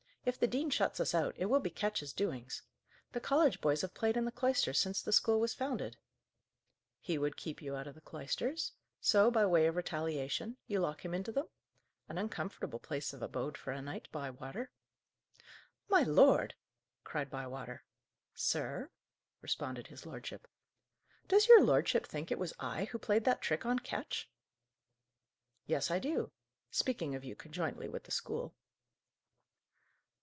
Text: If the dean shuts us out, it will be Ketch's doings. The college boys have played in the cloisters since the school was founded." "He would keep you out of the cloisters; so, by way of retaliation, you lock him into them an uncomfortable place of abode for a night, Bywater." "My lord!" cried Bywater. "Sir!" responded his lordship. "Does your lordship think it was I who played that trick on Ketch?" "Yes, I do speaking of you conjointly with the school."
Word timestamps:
If 0.23 0.39
the 0.39 0.45
dean 0.45 0.69
shuts 0.69 0.99
us 0.99 1.15
out, 1.15 1.33
it 1.39 1.47
will 1.47 1.59
be 1.59 1.71
Ketch's 1.71 2.13
doings. 2.13 2.61
The 3.11 3.19
college 3.19 3.59
boys 3.59 3.81
have 3.81 3.95
played 3.95 4.15
in 4.15 4.23
the 4.23 4.31
cloisters 4.31 4.77
since 4.77 5.01
the 5.01 5.11
school 5.11 5.39
was 5.39 5.55
founded." 5.55 5.97
"He 6.99 7.17
would 7.17 7.35
keep 7.35 7.59
you 7.59 7.75
out 7.75 7.87
of 7.87 7.95
the 7.95 8.01
cloisters; 8.01 8.73
so, 8.99 9.31
by 9.31 9.47
way 9.47 9.65
of 9.65 9.75
retaliation, 9.75 10.57
you 10.67 10.77
lock 10.79 11.03
him 11.03 11.15
into 11.15 11.31
them 11.31 11.47
an 12.07 12.19
uncomfortable 12.19 12.77
place 12.77 13.13
of 13.13 13.23
abode 13.23 13.57
for 13.57 13.71
a 13.71 13.81
night, 13.81 14.09
Bywater." 14.11 14.69
"My 15.89 16.03
lord!" 16.03 16.53
cried 17.03 17.31
Bywater. 17.31 17.83
"Sir!" 18.35 18.91
responded 19.41 19.87
his 19.87 20.05
lordship. 20.05 20.47
"Does 21.27 21.47
your 21.47 21.63
lordship 21.63 22.05
think 22.05 22.29
it 22.31 22.37
was 22.37 22.53
I 22.59 22.85
who 22.85 22.99
played 22.99 23.23
that 23.23 23.41
trick 23.41 23.65
on 23.65 23.79
Ketch?" 23.79 24.29
"Yes, 25.65 25.89
I 25.89 25.97
do 25.97 26.31
speaking 26.69 27.15
of 27.15 27.25
you 27.25 27.35
conjointly 27.35 27.89
with 27.89 28.03
the 28.03 28.11
school." 28.11 28.53